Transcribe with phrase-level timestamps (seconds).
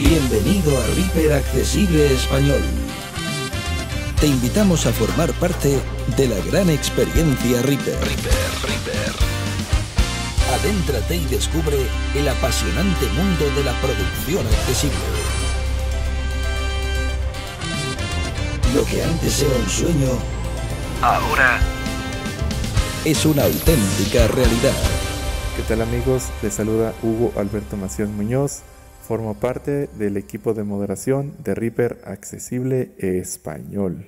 [0.00, 2.60] Bienvenido a Reaper Accesible Español.
[4.20, 5.76] Te invitamos a formar parte
[6.16, 7.98] de la gran experiencia Reaper.
[7.98, 8.32] Reaper,
[8.62, 9.12] Reaper.
[10.54, 11.78] Adéntrate y descubre
[12.14, 14.96] el apasionante mundo de la producción accesible.
[18.76, 20.10] Lo que antes era un sueño,
[21.02, 21.58] ahora
[23.04, 24.76] es una auténtica realidad.
[25.56, 26.28] ¿Qué tal amigos?
[26.40, 28.62] Les saluda Hugo Alberto Macías Muñoz.
[29.08, 34.04] Formo parte del equipo de moderación de Reaper Accesible Español.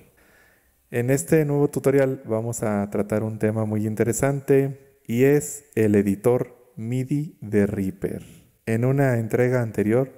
[0.90, 6.54] En este nuevo tutorial vamos a tratar un tema muy interesante y es el editor
[6.76, 8.26] MIDI de Reaper.
[8.66, 10.12] En una entrega anterior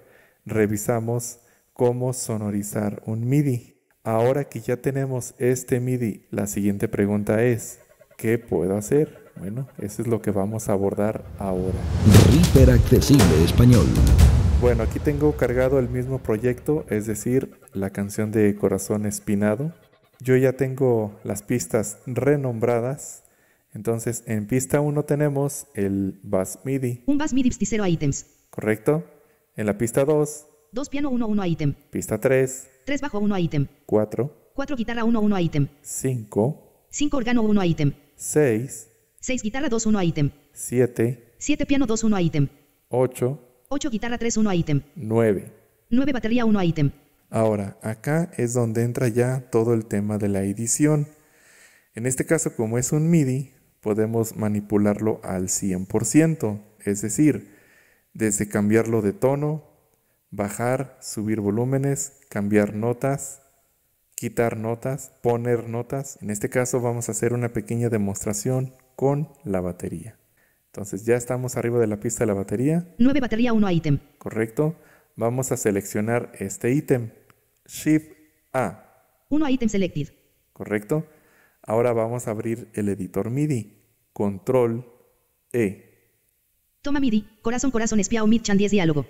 [0.44, 1.38] revisamos
[1.74, 3.76] cómo sonorizar un MIDI.
[4.02, 7.78] Ahora que ya tenemos este MIDI, la siguiente pregunta es,
[8.18, 9.30] ¿qué puedo hacer?
[9.36, 11.78] Bueno, eso es lo que vamos a abordar ahora.
[12.32, 13.86] Reaper Accesible Español.
[14.62, 19.72] Bueno, aquí tengo cargado el mismo proyecto, es decir, la canción de Corazón Espinado.
[20.20, 23.24] Yo ya tengo las pistas renombradas.
[23.74, 27.02] Entonces, en pista 1 tenemos el bass MIDI.
[27.06, 28.26] Un bass MIDI 0 ítems.
[28.50, 29.02] ¿Correcto?
[29.56, 30.46] En la pista 2.
[30.70, 31.74] 2 piano 1 1 ítem.
[31.90, 32.70] Pista 3.
[32.86, 33.66] 3 bajo 1 ítem.
[33.86, 34.52] 4.
[34.54, 35.68] 4 guitarra 1 1 ítem.
[35.82, 36.86] 5.
[36.88, 37.94] 5 órgano 1 ítem.
[38.14, 38.88] 6.
[39.18, 40.30] 6 guitarra 2 1 ítem.
[40.52, 41.34] 7.
[41.38, 42.48] 7 piano 2 1 ítem.
[42.90, 43.51] 8.
[43.72, 44.82] 8 guitarra 3 1 ítem.
[44.96, 45.52] 9.
[45.88, 46.90] 9 batería 1 ítem.
[47.30, 51.08] Ahora, acá es donde entra ya todo el tema de la edición.
[51.94, 57.56] En este caso, como es un MIDI, podemos manipularlo al 100%, es decir,
[58.12, 59.64] desde cambiarlo de tono,
[60.30, 63.40] bajar, subir volúmenes, cambiar notas,
[64.14, 66.18] quitar notas, poner notas.
[66.20, 70.18] En este caso vamos a hacer una pequeña demostración con la batería.
[70.72, 72.88] Entonces ya estamos arriba de la pista de la batería.
[72.96, 73.98] 9 batería 1 ítem.
[74.16, 74.74] Correcto.
[75.16, 77.10] Vamos a seleccionar este ítem.
[77.66, 78.10] Shift
[78.54, 79.26] A.
[79.28, 80.14] 1 ítem selected.
[80.54, 81.06] Correcto.
[81.60, 83.82] Ahora vamos a abrir el editor MIDI.
[84.14, 84.86] Control
[85.52, 85.90] E.
[86.80, 89.04] Toma MIDI, corazón corazón espiao mid chan 10 diálogo.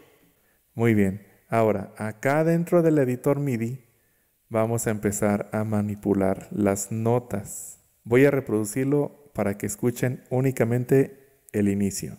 [0.74, 1.24] Muy bien.
[1.48, 3.84] Ahora, acá dentro del editor MIDI
[4.48, 7.78] vamos a empezar a manipular las notas.
[8.02, 11.21] Voy a reproducirlo para que escuchen únicamente
[11.52, 12.18] el inicio.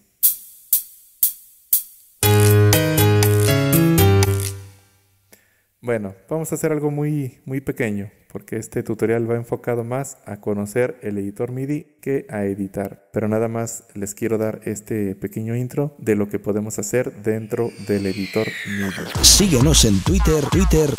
[5.85, 10.37] Bueno, vamos a hacer algo muy, muy pequeño, porque este tutorial va enfocado más a
[10.37, 13.09] conocer el editor MIDI que a editar.
[13.11, 17.69] Pero nada más les quiero dar este pequeño intro de lo que podemos hacer dentro
[17.85, 19.11] del editor MIDI.
[19.23, 20.89] Síguenos en Twitter, Twitter,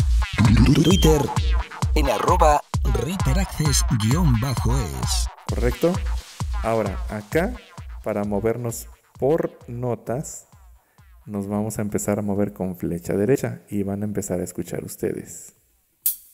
[0.85, 1.23] Twitter,
[1.95, 2.61] en arroba
[3.03, 3.85] ReaperAccess-es.
[5.49, 5.95] ¿Correcto?
[6.63, 7.55] Ahora, acá
[8.05, 8.87] para movernos
[9.19, 10.47] por notas,
[11.27, 14.85] nos vamos a empezar a mover con flecha derecha y van a empezar a escuchar
[14.85, 15.55] ustedes.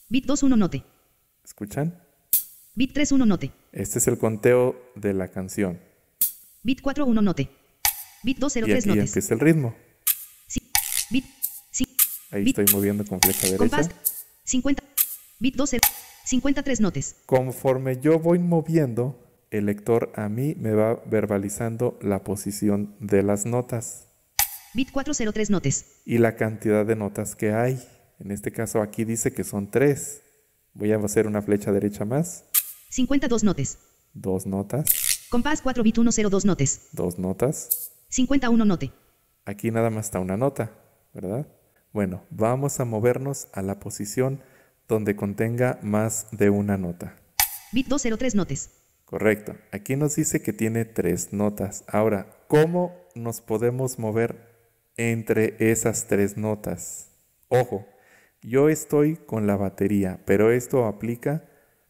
[0.09, 0.83] Bit 2 1 note.
[1.43, 1.97] ¿Escuchan?
[2.75, 3.51] Bit 3 1 note.
[3.71, 5.79] Este es el conteo de la canción.
[6.61, 7.49] Bit 4 1 note.
[8.23, 9.73] Bit 2 0 y 3 aquí empieza el ritmo.
[10.47, 10.61] Sí.
[11.09, 11.25] Bit.
[11.71, 11.87] Sí.
[12.31, 12.59] Ahí Bit.
[12.59, 13.57] estoy moviendo con flecha derecha.
[13.57, 13.89] Compás.
[14.43, 14.83] 50.
[15.39, 15.81] Bit 2 0.
[16.25, 17.15] 53 notes.
[17.25, 23.45] Conforme yo voy moviendo, el lector a mí me va verbalizando la posición de las
[23.45, 24.07] notas
[24.73, 25.85] Bit 403 notes.
[26.05, 27.77] y la cantidad de notas que hay.
[28.19, 30.21] En este caso aquí dice que son tres.
[30.73, 32.45] Voy a hacer una flecha derecha más.
[32.89, 33.77] 52 notes.
[34.13, 35.27] Dos notas.
[35.29, 36.87] Compás 4 bit 102 notes.
[36.93, 37.91] Dos notas.
[38.07, 38.91] 51 note.
[39.43, 40.71] Aquí nada más está una nota,
[41.13, 41.47] ¿verdad?
[41.91, 44.41] Bueno, vamos a movernos a la posición
[44.87, 47.17] donde contenga más de una nota.
[47.73, 48.80] Bit 203 notes.
[49.11, 49.57] Correcto.
[49.73, 51.83] Aquí nos dice que tiene tres notas.
[51.87, 54.37] Ahora, ¿cómo nos podemos mover
[54.95, 57.11] entre esas tres notas?
[57.49, 57.85] Ojo,
[58.41, 61.43] yo estoy con la batería, pero esto aplica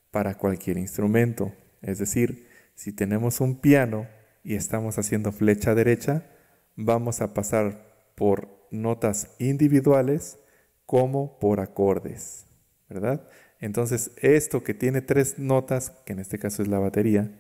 [0.09, 1.53] para cualquier instrumento.
[1.83, 4.07] Es decir, si tenemos un piano
[4.43, 6.25] y estamos haciendo flecha derecha,
[6.75, 10.39] vamos a pasar por notas individuales
[10.87, 12.47] como por acordes,
[12.89, 13.29] ¿verdad?
[13.61, 17.39] Entonces, esto que tiene tres notas, que en este caso es la batería,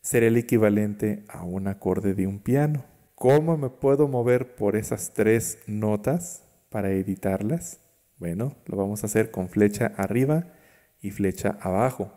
[0.00, 2.84] será el equivalente a un acorde de un piano.
[3.16, 7.80] ¿Cómo me puedo mover por esas tres notas para editarlas?
[8.18, 10.52] Bueno, lo vamos a hacer con flecha arriba
[11.00, 12.12] y flecha abajo,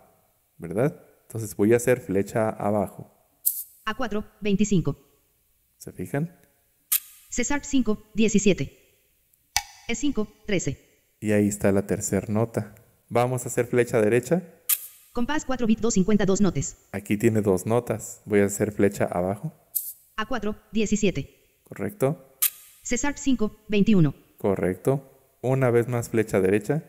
[0.57, 1.03] ¿verdad?
[1.23, 3.11] Entonces voy a hacer flecha abajo.
[3.85, 4.95] A4, 25.
[5.77, 6.37] ¿Se fijan?
[7.29, 8.79] Cesar 5, 17.
[9.87, 10.77] E5, 13.
[11.21, 12.75] Y ahí está la tercera nota.
[13.11, 14.43] Vamos a hacer flecha derecha.
[15.13, 16.77] Compás 4 bit 252 notes.
[16.91, 18.21] Aquí tiene dos notas.
[18.25, 19.51] Voy a hacer flecha abajo.
[20.15, 21.63] A4, 17.
[21.63, 22.37] ¿Correcto?
[22.83, 24.13] Cesar 5, 21.
[24.37, 25.37] Correcto.
[25.41, 26.83] Una vez más flecha derecha.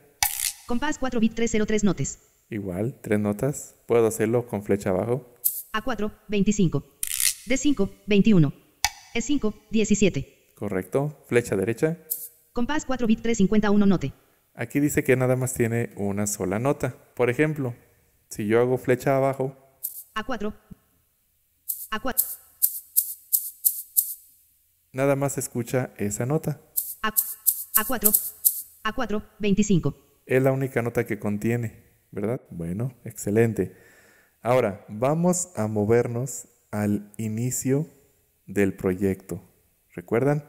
[0.67, 2.19] Compás 4 bit 303 notes.
[2.51, 3.77] Igual, tres notas.
[3.87, 5.27] Puedo hacerlo con flecha abajo.
[5.73, 6.85] A4, 25.
[7.47, 8.53] D5, 21.
[9.15, 10.53] E5, 17.
[10.55, 11.25] Correcto.
[11.29, 11.97] Flecha derecha.
[12.53, 14.13] Compás 4 bit 351 note.
[14.61, 16.95] Aquí dice que nada más tiene una sola nota.
[17.15, 17.75] Por ejemplo,
[18.29, 19.57] si yo hago flecha abajo,
[20.15, 20.53] A4.
[21.91, 22.39] A4.
[24.93, 26.61] nada más escucha esa nota.
[27.01, 28.35] A, A4.
[28.85, 29.97] A4, 25.
[30.27, 32.43] Es la única nota que contiene, ¿verdad?
[32.51, 33.75] Bueno, excelente.
[34.43, 37.87] Ahora, vamos a movernos al inicio
[38.45, 39.43] del proyecto.
[39.95, 40.45] ¿Recuerdan?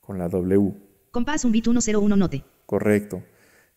[0.00, 0.72] Con la W.
[1.10, 2.44] Compás 1 bit 101 note.
[2.66, 3.24] Correcto.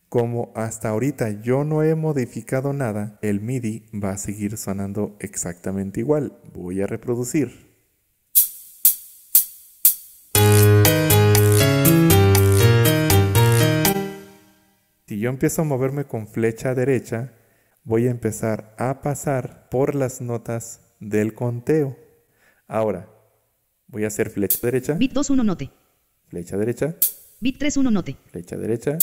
[0.08, 6.00] Como hasta ahorita yo no he modificado nada, el MIDI va a seguir sonando exactamente
[6.00, 6.38] igual.
[6.52, 7.74] Voy a reproducir.
[15.06, 17.32] Si yo empiezo a moverme con flecha derecha,
[17.84, 21.96] voy a empezar a pasar por las notas del conteo.
[22.66, 23.08] Ahora,
[23.86, 25.70] voy a hacer flecha derecha, Bit 21 note.
[26.28, 26.94] flecha derecha,
[27.40, 28.16] Bit 31 note.
[28.26, 28.96] flecha derecha,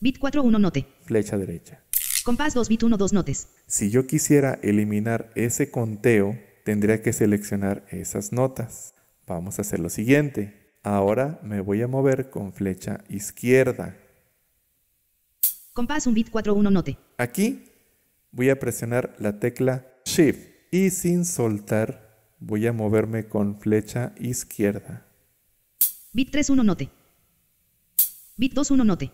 [0.00, 0.86] Bit 41 note.
[1.02, 1.82] flecha derecha.
[2.24, 3.48] Compás 2 bit 1 2 notes.
[3.66, 8.94] Si yo quisiera eliminar ese conteo, tendría que seleccionar esas notas.
[9.26, 10.72] Vamos a hacer lo siguiente.
[10.84, 13.96] Ahora me voy a mover con flecha izquierda.
[15.72, 16.96] Compás 1 bit 41 note.
[17.16, 17.64] Aquí
[18.30, 25.08] voy a presionar la tecla Shift y sin soltar voy a moverme con flecha izquierda.
[26.12, 26.88] Bit 31 note.
[28.36, 29.10] Bit 21 note.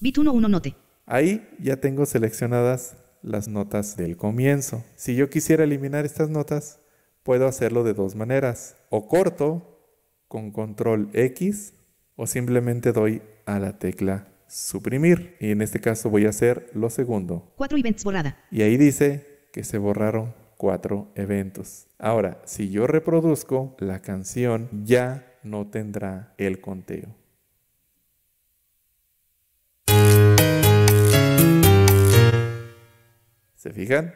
[0.00, 0.76] Bit 11 note.
[1.06, 4.84] Ahí ya tengo seleccionadas las notas del comienzo.
[4.94, 6.80] Si yo quisiera eliminar estas notas,
[7.24, 8.76] puedo hacerlo de dos maneras.
[8.90, 9.82] O corto
[10.28, 11.74] con control X
[12.14, 15.36] o simplemente doy a la tecla suprimir.
[15.40, 17.52] Y en este caso voy a hacer lo segundo.
[17.56, 18.38] 4 events borrada.
[18.52, 21.88] Y ahí dice que se borraron cuatro eventos.
[21.98, 27.16] Ahora, si yo reproduzco, la canción ya no tendrá el conteo.
[33.58, 34.14] ¿Se fijan?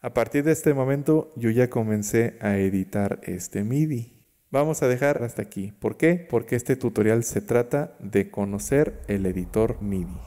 [0.00, 4.26] A partir de este momento yo ya comencé a editar este MIDI.
[4.50, 5.72] Vamos a dejar hasta aquí.
[5.78, 6.14] ¿Por qué?
[6.28, 10.18] Porque este tutorial se trata de conocer el editor MIDI.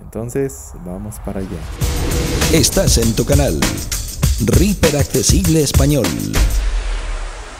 [0.00, 1.58] Entonces, vamos para allá.
[2.52, 3.58] Estás en tu canal.
[4.44, 6.06] Reaper Accesible Español.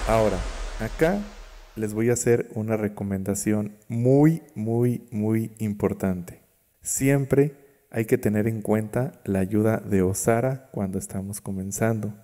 [0.08, 0.38] Ahora,
[0.78, 1.22] acá
[1.74, 6.42] les voy a hacer una recomendación muy, muy, muy importante.
[6.82, 7.57] Siempre
[7.90, 12.14] hay que tener en cuenta la ayuda de Osara cuando estamos comenzando.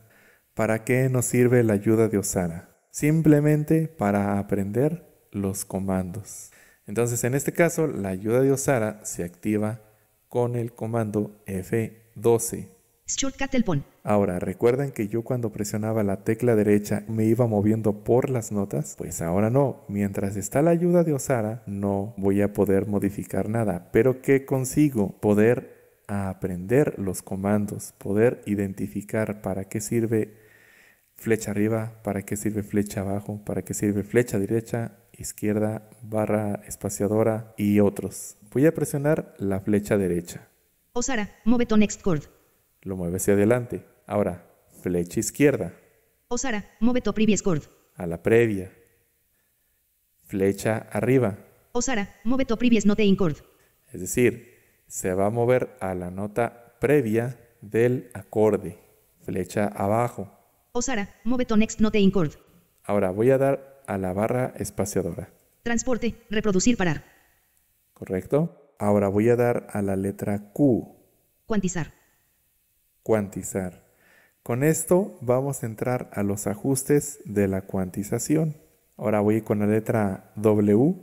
[0.54, 2.76] ¿Para qué nos sirve la ayuda de Osara?
[2.90, 6.50] Simplemente para aprender los comandos.
[6.86, 9.80] Entonces, en este caso, la ayuda de Osara se activa
[10.28, 12.68] con el comando F12.
[14.06, 18.96] Ahora, ¿recuerdan que yo cuando presionaba la tecla derecha me iba moviendo por las notas?
[18.98, 19.86] Pues ahora no.
[19.88, 23.88] Mientras está la ayuda de Osara, no voy a poder modificar nada.
[23.92, 25.18] Pero ¿qué consigo?
[25.20, 30.36] Poder aprender los comandos, poder identificar para qué sirve
[31.14, 37.54] flecha arriba, para qué sirve flecha abajo, para qué sirve flecha derecha, izquierda, barra espaciadora
[37.56, 38.36] y otros.
[38.52, 40.46] Voy a presionar la flecha derecha.
[40.92, 42.24] Osara, move to next chord.
[42.82, 43.93] Lo mueve hacia adelante.
[44.06, 44.44] Ahora,
[44.82, 45.72] flecha izquierda,
[46.28, 47.62] Osara, move to previous chord.
[47.96, 48.70] a la previa.
[50.26, 51.38] Flecha arriba,
[51.72, 53.36] Osara, move to previous note in chord.
[53.92, 58.78] es decir, se va a mover a la nota previa del acorde.
[59.20, 60.30] Flecha abajo.
[60.72, 62.32] Osara, move to next note in chord.
[62.82, 65.28] Ahora voy a dar a la barra espaciadora,
[65.62, 67.04] Transporte, reproducir parar.
[67.94, 68.74] ¿correcto?
[68.78, 70.94] Ahora voy a dar a la letra Q,
[71.46, 71.92] Cuantizar.
[73.02, 73.83] cuantizar.
[74.44, 78.54] Con esto vamos a entrar a los ajustes de la cuantización.
[78.98, 80.96] Ahora voy con la letra W.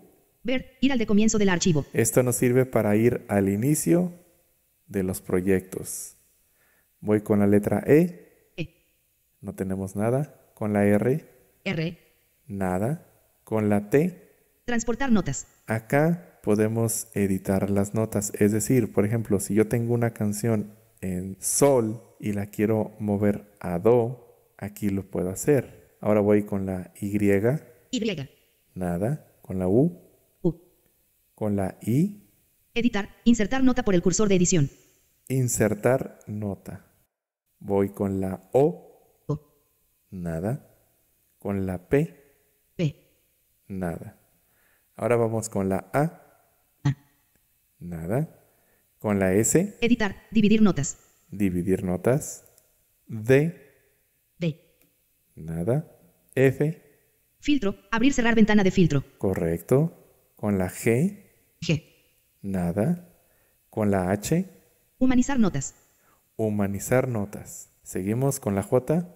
[0.43, 1.83] Ver, ir al de comienzo del archivo.
[1.91, 4.13] Esto nos sirve para ir al inicio
[4.85, 6.17] de los proyectos.
[6.99, 8.75] Voy con la letra E, E,
[9.41, 10.51] no tenemos nada.
[10.53, 11.25] Con la R,
[11.63, 11.97] R,
[12.45, 13.07] nada.
[13.43, 15.47] Con la T, transportar notas.
[15.65, 18.33] acá podemos editar las notas.
[18.37, 23.51] Es decir, por ejemplo, si yo tengo una canción en Sol y la quiero mover
[23.59, 25.97] a Do, aquí lo puedo hacer.
[25.99, 27.17] Ahora voy con la Y,
[27.91, 28.27] Y,
[28.75, 29.27] nada.
[29.41, 29.99] Con la U,
[30.43, 30.55] U.
[31.35, 32.29] con la I,
[32.73, 34.69] Editar, insertar nota por el cursor de edición.
[35.27, 36.85] insertar nota.
[37.59, 39.39] Voy con la O, O,
[40.11, 40.67] nada.
[41.39, 42.15] Con la P,
[42.75, 42.95] P,
[43.67, 44.17] nada.
[44.95, 46.21] Ahora vamos con la A.
[46.83, 46.97] A.
[47.79, 48.29] Nada.
[48.99, 50.15] Con la S, Editar.
[50.31, 50.97] Dividir notas.
[51.31, 52.45] Dividir notas.
[53.07, 53.57] D,
[54.37, 54.59] D.
[55.35, 55.97] nada.
[56.35, 56.81] F,
[57.39, 57.75] Filtro.
[57.91, 59.03] Abrir cerrar ventana de filtro.
[59.17, 59.97] correcto.
[60.35, 61.29] Con la G,
[61.61, 61.83] G.
[62.41, 63.07] nada.
[63.69, 64.45] Con la H,
[64.97, 65.75] Humanizar notas.
[66.35, 67.69] humanizar notas.
[67.83, 69.07] Seguimos con la J,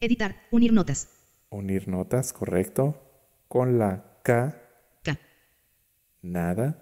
[0.00, 0.36] Editar.
[0.50, 1.08] Unir notas.
[1.50, 3.00] unir notas, correcto.
[3.48, 4.56] Con la K,
[5.02, 5.18] K.
[6.22, 6.80] nada.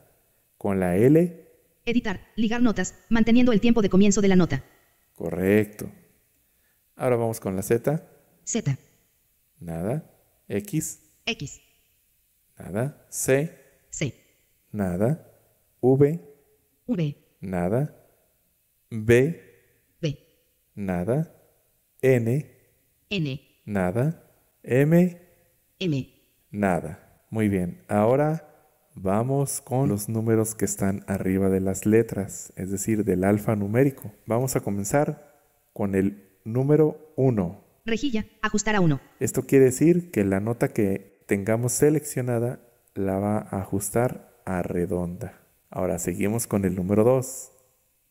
[0.59, 1.49] Con la L,
[1.85, 2.21] Editar.
[2.37, 2.95] Ligar notas.
[3.09, 4.63] Manteniendo el tiempo de comienzo de la nota.
[5.15, 5.91] Correcto.
[6.97, 8.03] Ahora vamos con la Z,
[8.45, 8.79] Z.
[9.59, 10.05] nada.
[10.49, 11.61] X, X.
[12.59, 13.07] nada.
[13.09, 13.51] C,
[13.91, 14.15] C.
[14.71, 15.29] nada.
[15.81, 16.21] V,
[16.87, 17.17] V.
[17.41, 17.95] nada.
[18.91, 19.41] B,
[20.01, 20.19] B.
[20.75, 21.35] nada.
[22.03, 22.47] N,
[23.11, 23.41] N.
[23.65, 24.23] nada.
[24.63, 25.21] M,
[25.79, 26.23] M.
[26.51, 27.25] nada.
[27.31, 27.83] Muy bien.
[27.89, 28.52] Ahora
[28.95, 34.13] vamos con los números que están arriba de las letras, es decir, del alfanumérico.
[34.27, 35.41] Vamos a comenzar
[35.73, 37.65] con el número 1.
[37.85, 38.27] Rejilla.
[38.43, 39.01] Ajustar a 1.
[39.21, 42.61] Esto quiere decir que la nota que tengamos seleccionada
[42.95, 45.41] la va a ajustar a redonda.
[45.71, 47.53] Ahora seguimos con el número 2.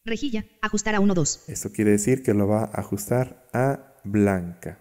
[0.03, 0.45] Rejilla.
[0.61, 1.45] Ajustar a 1 2.
[1.47, 4.79] Esto quiere decir que lo va a ajustar a blanca.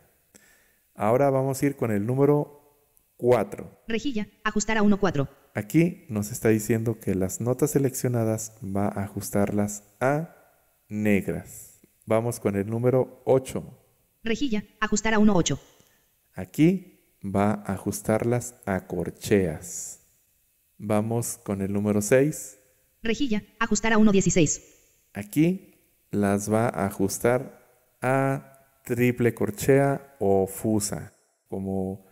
[0.94, 2.60] Ahora vamos a ir con el número
[3.18, 3.84] 4.
[3.86, 4.28] Rejilla.
[4.44, 5.39] Ajustar a 1 4.
[5.54, 10.36] Aquí nos está diciendo que las notas seleccionadas va a ajustarlas a
[10.88, 11.80] negras.
[12.06, 13.62] Vamos con el número 8.
[14.22, 14.64] Rejilla.
[14.80, 15.60] Ajustar a 1 8.
[16.34, 20.00] Aquí va a ajustarlas a corcheas.
[20.78, 22.58] Vamos con el número 6.
[23.02, 23.42] Rejilla.
[23.58, 24.62] Ajustar a 1 16.
[25.12, 25.74] Aquí
[26.10, 27.60] las va a ajustar
[28.00, 31.12] a triple corchea o fusa,
[31.48, 32.06] como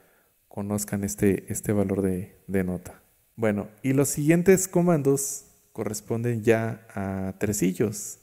[0.49, 3.02] conozcan este, este valor de, de nota.
[3.38, 8.18] Bueno, y los siguientes comandos corresponden ya a tresillos.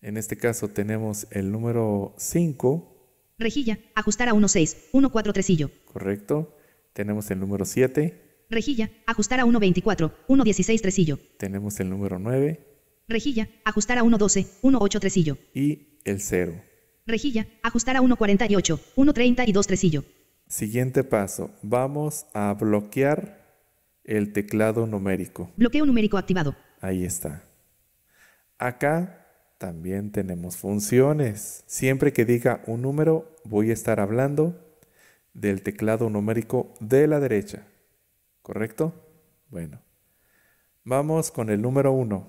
[0.00, 2.92] En este caso tenemos el número 5,
[3.38, 3.80] Rejilla.
[3.96, 4.76] Ajustar a 1 6.
[4.92, 5.70] 1 4 tresillo.
[5.92, 6.56] ¿correcto?
[6.92, 8.88] Tenemos el número 7, Rejilla.
[9.04, 10.14] Ajustar a 1 24.
[10.28, 11.18] 1 16 tresillo.
[11.38, 12.60] tenemos el número 9
[13.08, 13.48] Rejilla.
[13.64, 14.46] Ajustar a 1 12.
[14.62, 15.38] 1 8 tresillo.
[15.54, 16.54] y el 0.
[17.04, 17.48] Rejilla.
[17.64, 18.80] Ajustar a 1 48.
[18.94, 20.04] 1 32 tresillo.
[20.46, 23.44] Siguiente paso, vamos a bloquear
[24.06, 25.50] el teclado numérico.
[25.56, 26.56] Bloqueo numérico activado.
[26.80, 27.44] Ahí está.
[28.58, 29.26] Acá
[29.58, 31.64] también tenemos funciones.
[31.66, 34.54] Siempre que diga un número, voy a estar hablando
[35.34, 37.66] del teclado numérico de la derecha.
[38.42, 38.94] ¿Correcto?
[39.50, 39.82] Bueno.
[40.84, 42.26] Vamos con el número 1.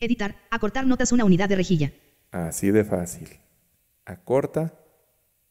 [0.00, 0.36] Editar.
[0.50, 1.92] Acortar notas una unidad de rejilla.
[2.32, 3.28] Así de fácil.
[4.04, 4.74] Acorta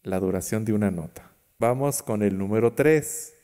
[0.04, 1.32] la duración de una nota.
[1.58, 3.35] Vamos con el número 3.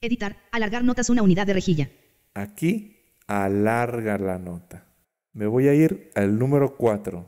[0.00, 0.36] Editar.
[0.52, 1.90] Alargar notas una unidad de rejilla.
[2.34, 4.86] Aquí alarga la nota.
[5.32, 7.26] Me voy a ir al número 4.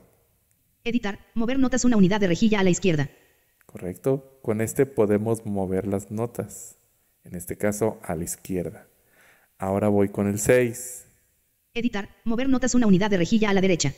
[0.83, 1.19] Editar.
[1.33, 3.09] Mover notas una unidad de rejilla a la izquierda.
[3.65, 4.39] ¿Correcto?
[4.41, 6.77] Con este podemos mover las notas.
[7.23, 8.87] En este caso a la izquierda.
[9.57, 11.07] Ahora voy con el 6.
[11.73, 12.09] Editar.
[12.23, 13.93] Mover notas una unidad de rejilla a la derecha.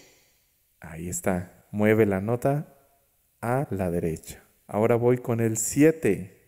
[0.79, 1.67] Ahí está.
[1.71, 2.75] Mueve la nota
[3.41, 4.43] a la derecha.
[4.67, 6.40] Ahora voy con el 7.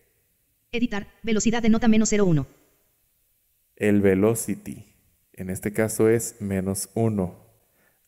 [0.74, 1.06] Editar.
[1.22, 2.48] Velocidad de nota menos 01.
[3.76, 4.84] El velocity.
[5.32, 7.32] En este caso es menos 1.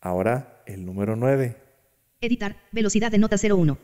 [0.01, 1.57] Ahora el número 9.
[2.21, 2.57] Editar.
[2.73, 3.79] Velocidad de nota 01.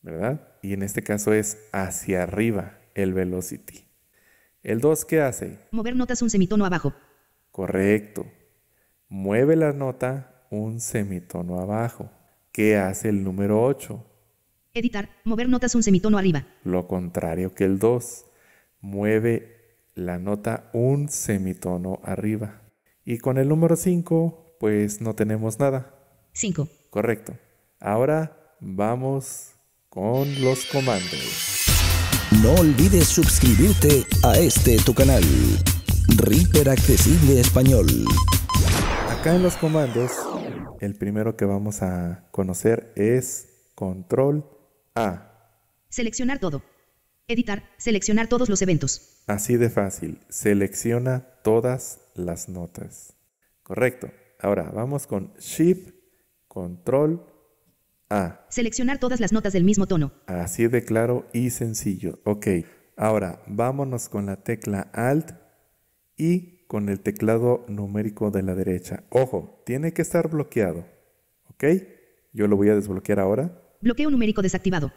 [0.00, 0.56] ¿Verdad?
[0.62, 3.84] Y en este caso es hacia arriba el velocity.
[4.62, 5.58] El 2, ¿qué hace?
[5.70, 6.94] Mover notas un semitono abajo.
[7.50, 8.24] Correcto.
[9.10, 12.10] Mueve la nota un semitono abajo.
[12.50, 14.13] ¿Qué hace el número 8?
[14.76, 15.08] Editar.
[15.22, 16.46] Mover notas un semitono arriba.
[16.64, 18.26] Lo contrario que el 2.
[18.80, 22.60] Mueve la nota un semitono arriba.
[23.04, 25.94] Y con el número 5, pues no tenemos nada.
[26.32, 26.68] 5.
[26.90, 27.38] Correcto.
[27.78, 29.52] Ahora vamos
[29.88, 31.66] con los comandos.
[32.42, 35.22] No olvides suscribirte a este tu canal.
[36.16, 37.86] Reaper Accesible Español.
[39.08, 40.10] Acá en los comandos,
[40.80, 44.50] el primero que vamos a conocer es control
[44.96, 45.58] A.
[45.88, 46.62] Seleccionar todo.
[47.26, 47.64] Editar.
[47.78, 49.22] Seleccionar todos los eventos.
[49.26, 50.20] Así de fácil.
[50.28, 53.14] Selecciona todas las notas.
[53.64, 54.10] Correcto.
[54.38, 55.94] Ahora vamos con Shift,
[56.46, 57.26] Control
[58.08, 58.46] A.
[58.50, 60.12] Seleccionar todas las notas del mismo tono.
[60.26, 62.20] Así de claro y sencillo.
[62.24, 62.46] Ok.
[62.96, 65.32] Ahora vámonos con la tecla Alt
[66.16, 69.02] y con el teclado numérico de la derecha.
[69.10, 70.86] Ojo, tiene que estar bloqueado.
[71.48, 71.64] ¿Ok?
[72.32, 73.60] Yo lo voy a desbloquear ahora.
[73.84, 74.94] Bloqueo numérico desactivado.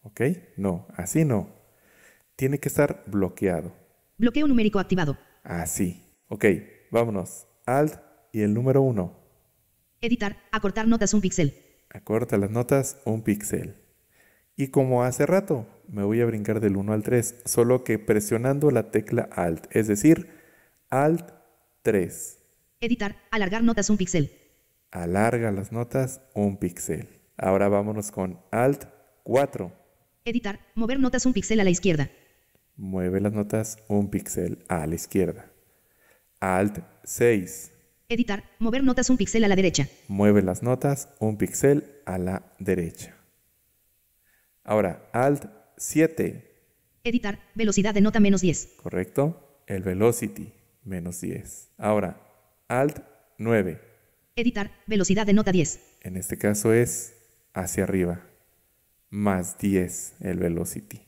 [0.00, 0.22] ¿Ok?
[0.56, 1.50] No, así no.
[2.34, 3.74] Tiene que estar bloqueado.
[4.16, 5.18] Bloqueo numérico activado.
[5.44, 6.02] Así.
[6.28, 6.46] Ok,
[6.90, 7.46] vámonos.
[7.66, 8.00] Alt
[8.32, 9.14] y el número 1.
[10.00, 11.62] Editar, acortar notas un píxel.
[11.90, 13.82] Acorta las notas un píxel.
[14.56, 18.70] Y como hace rato, me voy a brincar del 1 al 3, solo que presionando
[18.70, 20.30] la tecla Alt, es decir,
[20.88, 21.32] Alt
[21.82, 22.38] 3.
[22.80, 24.30] Editar, alargar notas un píxel.
[24.90, 27.15] Alarga las notas un píxel.
[27.38, 28.84] Ahora vámonos con Alt
[29.24, 29.72] 4.
[30.24, 32.10] Editar, mover notas un píxel a la izquierda.
[32.76, 35.50] Mueve las notas un píxel a la izquierda.
[36.40, 37.72] Alt 6.
[38.08, 39.88] Editar, mover notas un píxel a la derecha.
[40.08, 43.14] Mueve las notas un píxel a la derecha.
[44.64, 45.44] Ahora, Alt
[45.76, 46.42] 7.
[47.04, 48.76] Editar, velocidad de nota menos 10.
[48.82, 49.62] ¿Correcto?
[49.66, 50.52] El velocity
[50.84, 51.72] menos 10.
[51.76, 52.20] Ahora,
[52.68, 53.00] Alt
[53.38, 53.80] 9.
[54.36, 55.80] Editar, velocidad de nota 10.
[56.02, 57.15] En este caso es
[57.56, 58.20] hacia arriba.
[59.10, 61.02] Más 10 el velocity.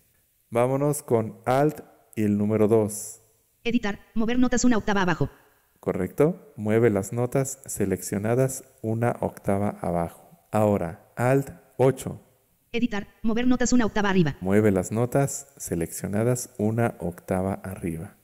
[0.51, 1.81] Vámonos con Alt
[2.17, 3.21] y el número 2.
[3.65, 5.31] Editar, mover notas una octava abajo.
[5.79, 6.53] ¿Correcto?
[6.57, 10.29] Mueve las notas seleccionadas una octava abajo.
[10.51, 12.21] Ahora, Alt 8.
[12.73, 14.37] Editar, mover notas una octava arriba.
[14.41, 18.17] Mueve las notas seleccionadas una octava arriba.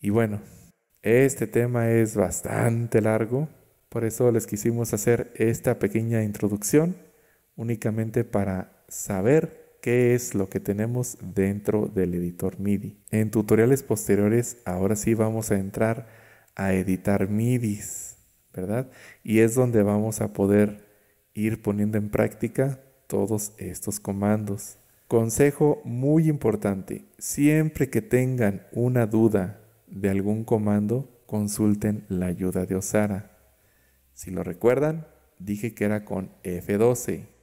[0.00, 0.40] Y bueno,
[1.02, 3.48] este tema es bastante largo,
[3.88, 7.07] por eso les quisimos hacer esta pequeña introducción
[7.58, 12.96] únicamente para saber qué es lo que tenemos dentro del editor MIDI.
[13.10, 16.08] En tutoriales posteriores ahora sí vamos a entrar
[16.54, 18.16] a editar MIDIs,
[18.54, 18.90] ¿verdad?
[19.22, 20.86] Y es donde vamos a poder
[21.34, 24.78] ir poniendo en práctica todos estos comandos.
[25.08, 32.76] Consejo muy importante, siempre que tengan una duda de algún comando, consulten la ayuda de
[32.76, 33.32] Osara.
[34.12, 35.06] Si lo recuerdan,
[35.38, 37.37] dije que era con F12.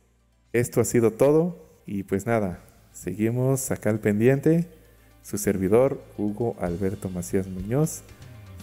[0.56, 2.62] Esto ha sido todo y pues nada,
[2.94, 4.70] seguimos acá al pendiente.
[5.22, 8.04] Su servidor, Hugo Alberto Macías Muñoz,